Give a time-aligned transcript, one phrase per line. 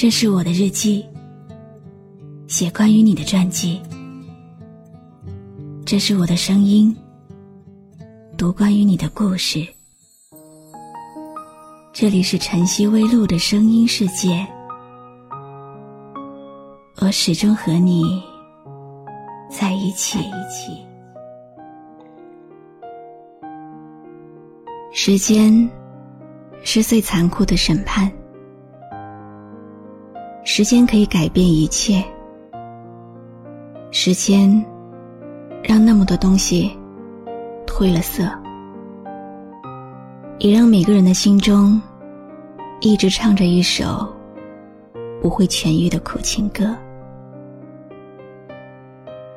[0.00, 1.04] 这是我的日记，
[2.48, 3.78] 写关于你的传记。
[5.84, 6.96] 这是我的声音，
[8.34, 9.62] 读关于你的故事。
[11.92, 14.42] 这里是晨曦微露的声音世界，
[17.02, 18.22] 我始终和你
[19.50, 20.18] 在一起。
[24.94, 25.70] 时间
[26.64, 28.10] 是最残酷的审判。
[30.42, 32.02] 时间可以改变一切。
[33.92, 34.64] 时间
[35.62, 36.70] 让那么多东西
[37.66, 38.22] 褪了色，
[40.38, 41.80] 也让每个人的心中
[42.80, 44.08] 一直唱着一首
[45.20, 46.74] 不会痊愈的苦情歌。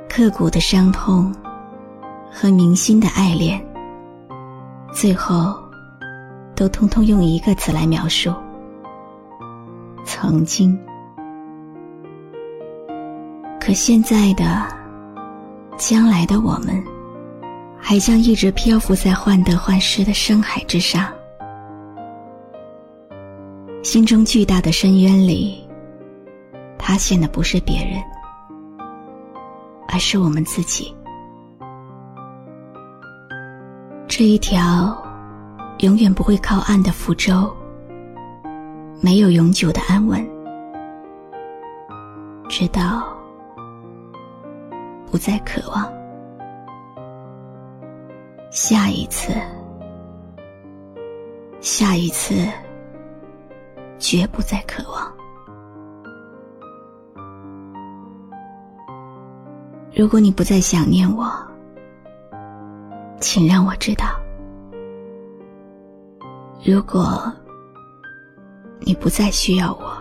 [0.08, 1.33] 刻骨的伤痛
[2.31, 3.59] 和铭心的爱恋，
[4.94, 5.55] 最后
[6.55, 8.31] 都通通用一个词来描述：
[10.05, 10.80] 曾经。
[13.66, 14.67] 可现在的、
[15.78, 16.83] 将来的我们，
[17.80, 21.08] 还将一直漂浮在患得患失的深海之上。
[23.81, 25.66] 心中巨大的深渊里，
[26.78, 28.03] 塌陷的不是别人，
[29.88, 30.94] 而是我们自己。
[34.09, 35.02] 这一条
[35.80, 37.50] 永远不会靠岸的浮舟，
[39.00, 40.22] 没有永久的安稳，
[42.50, 43.12] 直到。
[45.14, 45.94] 不再渴望，
[48.50, 49.31] 下一次，
[51.61, 52.47] 下一次，
[54.00, 55.14] 绝不再渴望。
[59.95, 61.31] 如果你不再想念我，
[63.22, 64.19] 请让我知道；
[66.66, 67.31] 如果
[68.80, 69.95] 你不再需要我，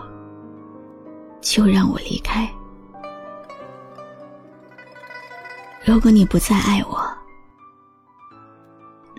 [1.39, 2.49] 就让我离开。
[5.85, 6.97] 如果你不再爱我，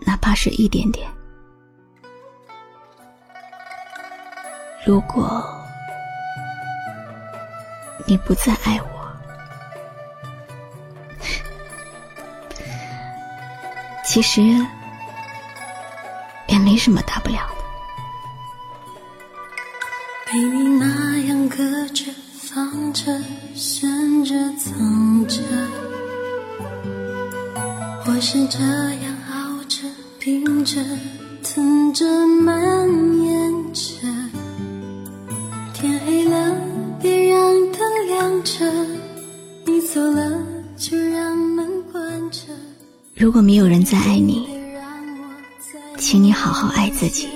[0.07, 1.07] 哪怕是一点点；
[4.87, 5.45] 如果
[8.07, 8.87] 你不再爱我，
[14.05, 14.41] 其实
[16.49, 17.55] 也没什么大不了的。
[20.33, 23.21] 被你那样隔着、放着、
[23.55, 25.43] 选着、藏着。
[28.17, 29.89] 我是这样熬着、
[30.21, 30.81] 拼着、
[31.43, 32.89] 疼着、蔓
[33.25, 34.07] 延着。
[35.73, 36.57] 天黑了，
[37.03, 37.41] 别让
[37.73, 38.73] 灯亮着。
[39.67, 40.31] 你走了，
[40.77, 42.43] 就让门关着。
[43.17, 44.49] 如果没有人再爱你，
[45.99, 47.29] 请你好好爱自己。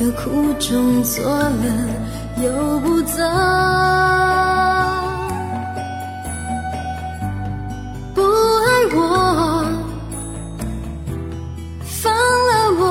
[0.00, 3.22] 的苦中作乐又不走，
[8.14, 9.62] 不爱我，
[11.84, 12.82] 放了我，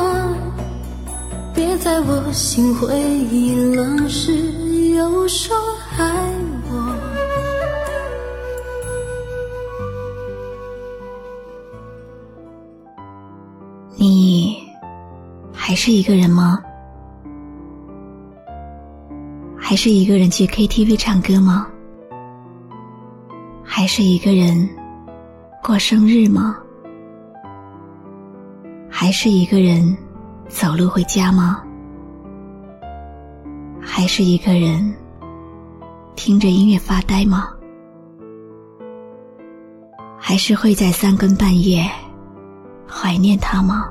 [1.56, 4.31] 别在我心灰意冷时
[4.94, 5.58] 又说
[5.97, 6.06] 爱
[6.70, 6.96] 我。
[13.96, 14.59] 你
[15.52, 16.59] 还是一个人吗？
[19.69, 21.68] 还是一个人去 KTV 唱歌吗？
[23.63, 24.68] 还是一个人
[25.63, 26.57] 过生日吗？
[28.90, 29.96] 还是一个人
[30.47, 31.63] 走路回家吗？
[33.79, 34.91] 还是一个人
[36.16, 37.50] 听着音乐发呆吗？
[40.18, 41.88] 还是会在三更半夜
[42.88, 43.88] 怀念他吗？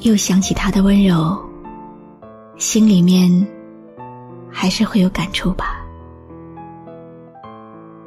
[0.00, 1.49] 又想起他的温柔。
[2.60, 3.30] 心里面
[4.52, 5.80] 还是会有感触吧。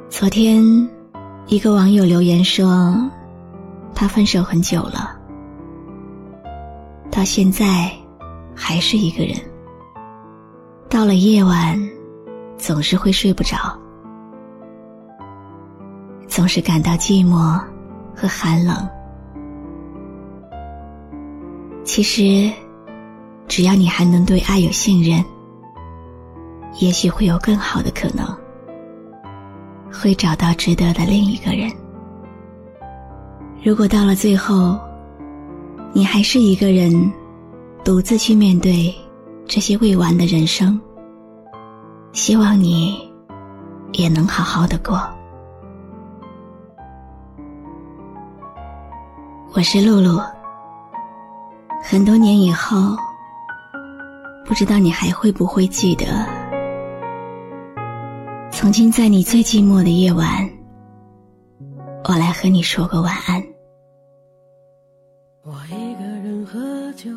[0.08, 0.62] 昨天，
[1.48, 2.94] 一个网友留言说，
[3.96, 5.18] 他分手很久了，
[7.10, 7.90] 到现在
[8.54, 9.34] 还是一个人。
[10.88, 11.76] 到了夜晚，
[12.56, 13.76] 总是会睡不着，
[16.28, 17.60] 总是感到寂寞
[18.14, 18.88] 和寒冷。
[21.82, 22.48] 其实。
[23.46, 25.24] 只要你还能对爱有信任，
[26.80, 28.26] 也许会有更好的可能，
[29.92, 31.70] 会找到值得的另一个人。
[33.62, 34.78] 如果到了最后，
[35.92, 37.12] 你还是一个人，
[37.84, 38.94] 独自去面对
[39.46, 40.80] 这些未完的人生，
[42.12, 43.08] 希望你
[43.92, 45.00] 也能好好的过。
[49.52, 50.20] 我是露露，
[51.82, 52.96] 很多年以后，
[54.46, 56.04] 不知道你还会不会记得，
[58.52, 60.48] 曾经在你最寂寞的夜晚，
[62.08, 63.42] 我来和你说个晚安。
[65.42, 67.10] 我一个人喝酒，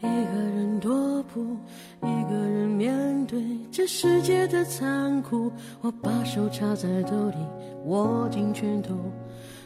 [0.00, 1.56] 一个人踱步，
[2.02, 3.42] 一个人面对
[3.72, 5.50] 这世界的残酷。
[5.80, 7.36] 我把手插在兜里，
[7.86, 8.94] 握紧拳头。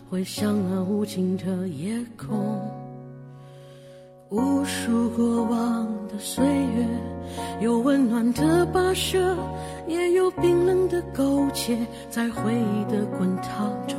[0.09, 2.69] 回想那无尽的夜空，
[4.31, 6.87] 无数过往的岁月，
[7.61, 9.37] 有温暖的跋涉，
[9.89, 11.77] 也有冰冷的苟且，
[12.09, 13.99] 在回忆的滚烫中，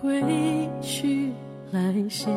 [0.00, 0.22] 归
[0.80, 1.32] 去
[1.72, 2.28] 来兮，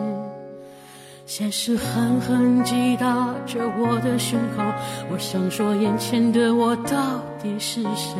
[1.27, 4.63] 现实狠狠击打着我的胸口。
[5.11, 8.15] 我想说，眼前的我到底是谁？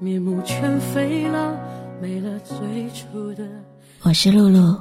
[0.00, 1.56] 面目全非了。
[2.00, 2.56] 没了最
[2.90, 3.44] 初的
[4.02, 4.76] 我是露露，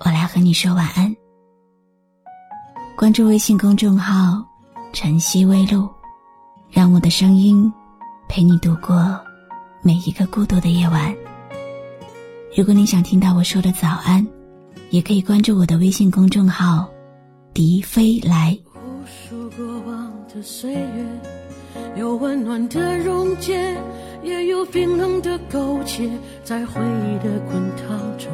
[0.00, 1.14] 我来和你说晚安。
[2.96, 4.44] 关注微信公众号
[4.92, 5.88] “晨曦微露”，
[6.70, 7.72] 让我的声音
[8.28, 9.20] 陪你度过
[9.82, 11.14] 每一个孤独的夜晚。
[12.56, 14.26] 如果你想听到我说的早安，
[14.90, 16.88] 也可以关注我的微信公众号
[17.52, 18.56] “笛飞来”。
[18.74, 21.20] 无数过往的岁月，
[21.96, 23.76] 有温暖的溶解。
[24.24, 26.10] 也有冰冷的苟且，
[26.42, 28.28] 在回忆的滚烫中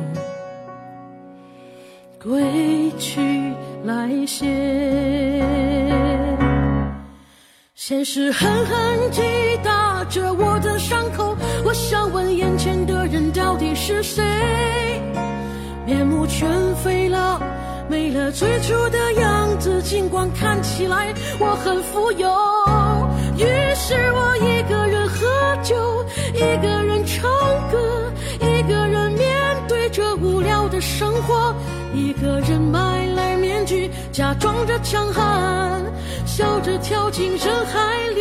[2.25, 3.21] 归去
[3.85, 4.47] 来兮。
[7.75, 9.21] 现实狠狠击
[9.63, 11.37] 打着我的伤口，
[11.67, 14.23] 我想问眼前的人到底是谁？
[15.85, 17.39] 面目全非了，
[17.91, 22.27] 没了最初的样子，尽管看起来我很富有。
[23.37, 23.45] 于
[23.75, 25.05] 是我一个人。
[25.15, 26.05] 喝酒
[26.35, 27.31] 一个人唱
[27.71, 29.29] 歌，一个人面
[29.69, 31.55] 对着无聊的生活，
[31.95, 35.81] 一个人买来面具，假装着强悍，
[36.27, 38.21] 笑着跳进人海里。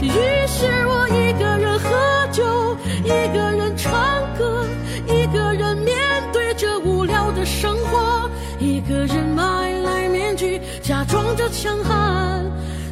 [0.00, 0.10] 于
[0.46, 3.92] 是我一个人喝酒，一个人唱
[4.38, 4.64] 歌，
[5.08, 5.96] 一个人面
[6.32, 8.30] 对着无聊的生活，
[8.60, 12.44] 一个人买来面具，假装着强悍，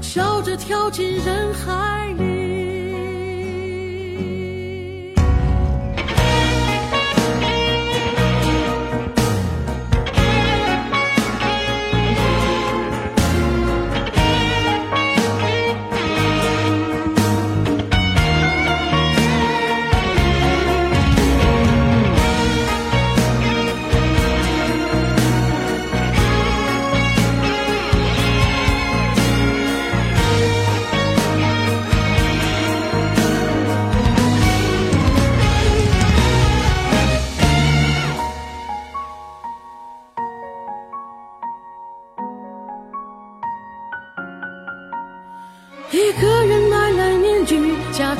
[0.02, 2.80] 笑着跳进人海里。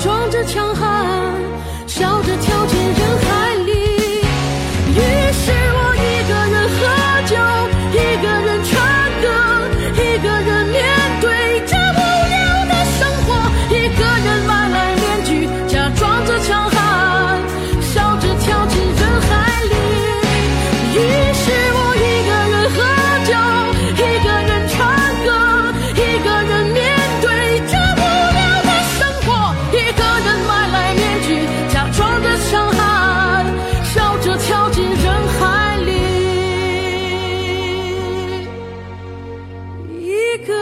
[0.01, 1.20] 装着强悍，